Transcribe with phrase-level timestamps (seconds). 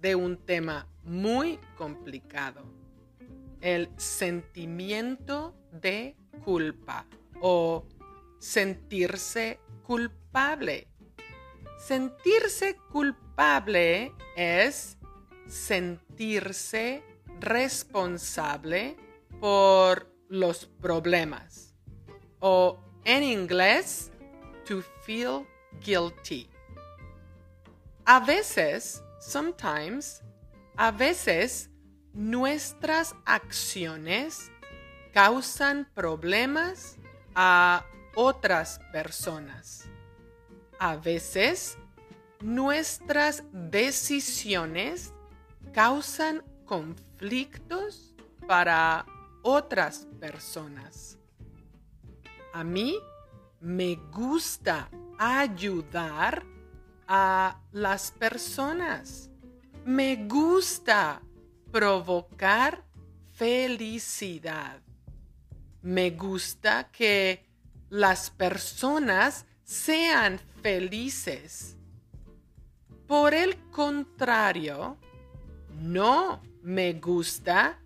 [0.00, 2.62] de un tema muy complicado,
[3.60, 7.06] el sentimiento de culpa
[7.40, 7.84] o
[8.38, 10.88] sentirse culpable.
[11.78, 14.98] Sentirse culpable es
[15.46, 17.02] sentirse
[17.40, 18.96] responsable
[19.40, 21.74] por los problemas
[22.40, 24.10] o en inglés
[24.66, 25.46] to feel
[25.84, 26.48] guilty.
[28.04, 30.22] A veces sometimes,
[30.76, 31.70] a veces,
[32.12, 34.50] nuestras acciones
[35.12, 36.96] causan problemas
[37.34, 37.84] a
[38.14, 39.84] otras personas.
[40.78, 41.78] A veces,
[42.40, 45.12] nuestras decisiones
[45.72, 48.14] causan conflictos
[48.46, 49.06] para
[49.42, 51.18] otras personas.
[52.52, 52.96] A mí
[53.60, 56.44] me gusta ayudar
[57.08, 59.30] a las personas.
[59.84, 61.22] Me gusta
[61.72, 62.84] provocar
[63.32, 64.80] felicidad.
[65.80, 67.46] Me gusta que
[67.88, 71.76] las personas sean felices.
[73.06, 74.98] Por el contrario,
[75.80, 77.78] no me gusta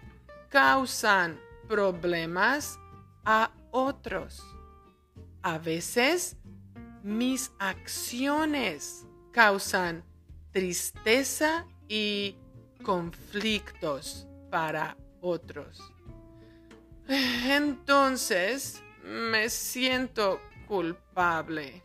[0.50, 2.78] causan problemas
[3.26, 4.46] a otros.
[5.42, 6.38] A veces
[7.02, 10.04] mis acciones causan
[10.52, 12.38] tristeza y
[12.84, 15.82] conflictos para otros.
[17.08, 21.82] Entonces me siento culpable.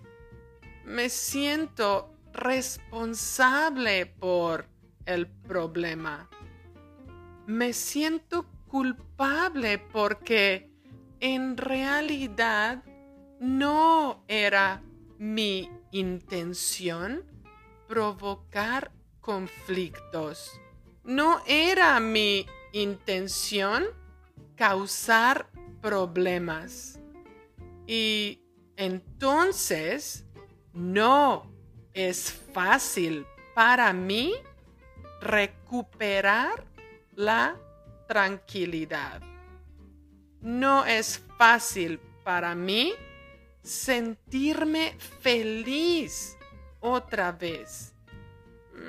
[0.84, 4.66] Me siento responsable por
[5.06, 6.28] el problema.
[7.46, 10.70] Me siento culpable porque
[11.20, 12.84] en realidad
[13.40, 14.82] no era
[15.18, 17.24] mi intención
[17.88, 20.60] provocar conflictos.
[21.04, 23.86] No era mi intención
[24.56, 25.48] causar
[25.80, 26.98] problemas.
[27.86, 28.40] Y
[28.76, 30.24] entonces
[30.72, 31.50] no
[31.94, 34.34] es fácil para mí
[35.20, 36.64] recuperar
[37.14, 37.56] la
[38.06, 39.22] tranquilidad.
[40.40, 42.94] No es fácil para mí
[43.62, 46.36] sentirme feliz
[46.80, 47.94] otra vez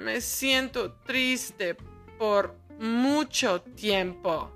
[0.02, 1.76] me siento triste
[2.18, 4.52] por mucho tiempo.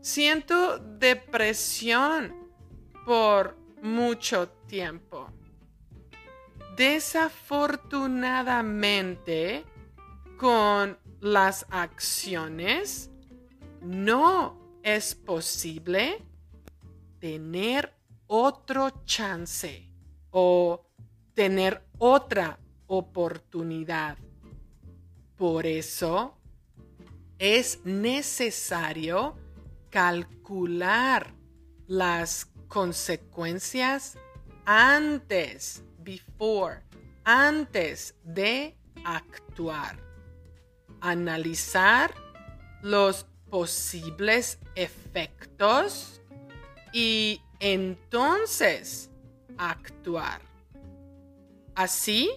[0.00, 2.34] Siento depresión
[3.04, 5.30] por mucho tiempo.
[6.76, 9.64] Desafortunadamente,
[10.36, 13.10] con las acciones,
[13.80, 16.24] no es posible
[17.18, 17.94] tener
[18.28, 19.90] otro chance
[20.30, 20.84] o
[21.34, 24.16] tener otra oportunidad.
[25.38, 26.36] Por eso
[27.38, 29.36] es necesario
[29.88, 31.32] calcular
[31.86, 34.18] las consecuencias
[34.66, 36.82] antes, before,
[37.24, 39.96] antes de actuar.
[41.00, 42.12] Analizar
[42.82, 46.20] los posibles efectos
[46.92, 49.10] y entonces
[49.56, 50.42] actuar.
[51.74, 52.28] Así,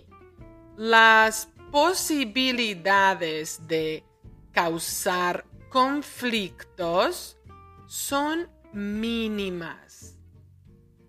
[0.78, 4.04] las posibilidades de
[4.52, 7.38] causar conflictos
[7.88, 10.18] son mínimas.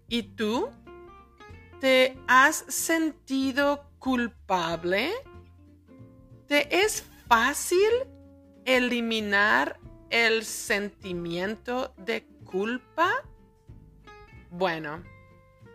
[0.09, 0.71] ¿Y tú?
[1.81, 5.11] ¿Te has sentido culpable?
[6.47, 7.91] ¿Te es fácil
[8.65, 9.81] eliminar
[10.11, 13.11] el sentimiento de culpa?
[14.51, 15.03] Bueno,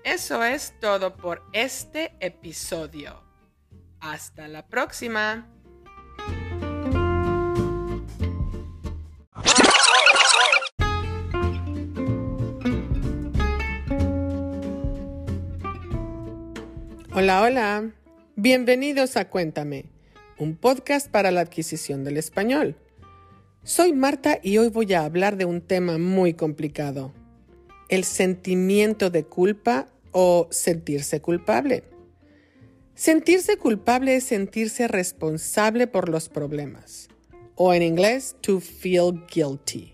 [0.06, 3.27] eso es todo por este episodio.
[4.00, 5.48] Hasta la próxima.
[17.14, 17.92] Hola, hola.
[18.36, 19.86] Bienvenidos a Cuéntame,
[20.38, 22.76] un podcast para la adquisición del español.
[23.64, 27.14] Soy Marta y hoy voy a hablar de un tema muy complicado,
[27.90, 31.97] el sentimiento de culpa o sentirse culpable.
[32.98, 37.10] Sentirse culpable es sentirse responsable por los problemas,
[37.54, 39.94] o en inglés, to feel guilty.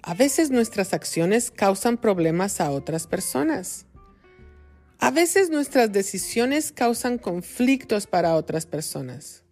[0.00, 3.84] A veces nuestras acciones causan problemas a otras personas.
[5.00, 9.44] A veces nuestras decisiones causan conflictos para otras personas.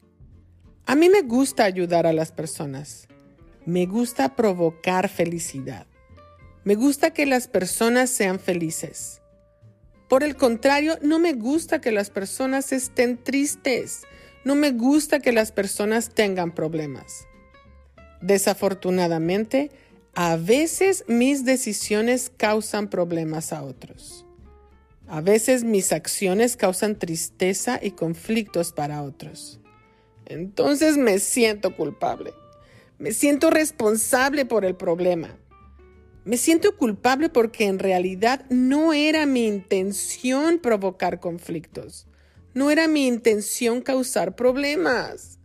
[0.86, 3.06] A mí me gusta ayudar a las personas.
[3.66, 5.86] Me gusta provocar felicidad.
[6.64, 9.20] Me gusta que las personas sean felices.
[10.10, 14.02] Por el contrario, no me gusta que las personas estén tristes.
[14.44, 17.28] No me gusta que las personas tengan problemas.
[18.20, 19.70] Desafortunadamente,
[20.14, 24.26] a veces mis decisiones causan problemas a otros.
[25.06, 29.60] A veces mis acciones causan tristeza y conflictos para otros.
[30.26, 32.32] Entonces me siento culpable.
[32.98, 35.38] Me siento responsable por el problema.
[36.24, 42.06] Me siento culpable porque en realidad no era mi intención provocar conflictos.
[42.52, 45.38] No era mi intención causar problemas.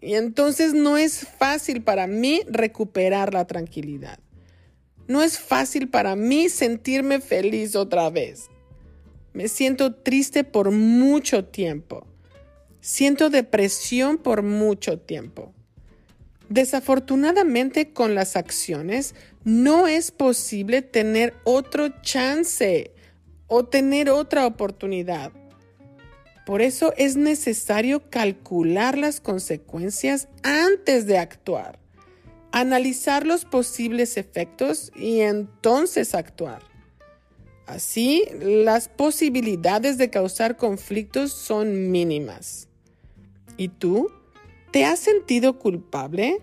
[0.00, 4.18] Y entonces no es fácil para mí recuperar la tranquilidad.
[5.06, 8.48] No es fácil para mí sentirme feliz otra vez.
[9.34, 12.06] Me siento triste por mucho tiempo.
[12.80, 15.52] Siento depresión por mucho tiempo.
[16.48, 19.14] Desafortunadamente con las acciones
[19.46, 22.90] no es posible tener otro chance
[23.46, 25.30] o tener otra oportunidad.
[26.44, 31.78] Por eso es necesario calcular las consecuencias antes de actuar,
[32.50, 36.62] analizar los posibles efectos y entonces actuar.
[37.66, 42.66] Así, las posibilidades de causar conflictos son mínimas.
[43.56, 44.10] ¿Y tú?
[44.72, 46.40] ¿Te has sentido culpable?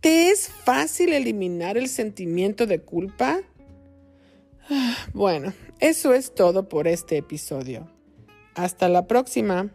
[0.00, 3.40] ¿Te es fácil eliminar el sentimiento de culpa?
[4.70, 7.88] Ah, bueno, eso es todo por este episodio.
[8.54, 9.70] Hasta la próxima.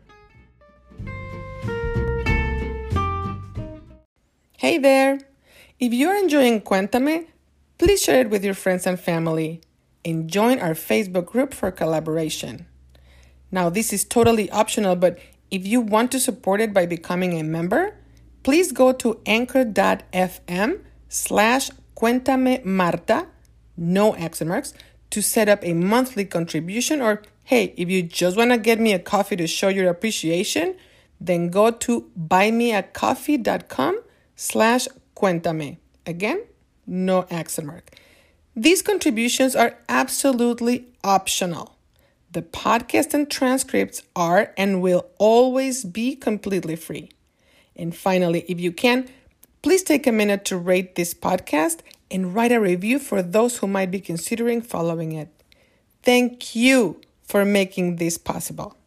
[4.57, 5.19] Hey there!
[5.79, 7.27] If you're enjoying Cuéntame,
[7.77, 9.61] please share it with your friends and family.
[10.05, 12.65] and join our Facebook group for collaboration.
[13.51, 15.19] Now, this is totally optional, but
[15.51, 17.95] if you want to support it by becoming a member,
[18.43, 20.79] please go to anchor.fm
[21.09, 23.27] slash cuéntame Marta,
[23.77, 24.73] no accent marks,
[25.09, 27.01] to set up a monthly contribution.
[27.01, 30.75] Or hey, if you just want to get me a coffee to show your appreciation,
[31.19, 34.01] then go to buymeacoffee.com
[34.35, 35.77] slash cuéntame.
[36.05, 36.43] Again,
[36.85, 37.91] no accent mark.
[38.55, 41.75] These contributions are absolutely optional.
[42.31, 47.09] The podcast and transcripts are and will always be completely free.
[47.75, 49.09] And finally, if you can,
[49.61, 51.79] please take a minute to rate this podcast
[52.11, 55.29] and write a review for those who might be considering following it.
[56.03, 58.77] Thank you for making this possible.